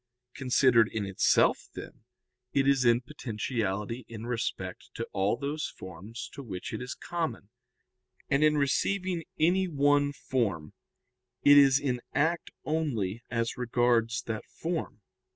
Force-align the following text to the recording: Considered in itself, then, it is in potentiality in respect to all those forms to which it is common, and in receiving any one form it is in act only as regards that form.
Considered 0.33 0.89
in 0.91 1.05
itself, 1.05 1.69
then, 1.75 2.05
it 2.53 2.67
is 2.67 2.85
in 2.85 3.01
potentiality 3.01 4.03
in 4.09 4.25
respect 4.25 4.89
to 4.95 5.05
all 5.13 5.37
those 5.37 5.67
forms 5.77 6.27
to 6.33 6.41
which 6.41 6.73
it 6.73 6.81
is 6.81 6.95
common, 6.95 7.49
and 8.27 8.43
in 8.43 8.57
receiving 8.57 9.23
any 9.39 9.67
one 9.67 10.11
form 10.11 10.73
it 11.43 11.55
is 11.55 11.79
in 11.79 12.01
act 12.15 12.49
only 12.65 13.21
as 13.29 13.57
regards 13.57 14.23
that 14.23 14.43
form. 14.47 15.01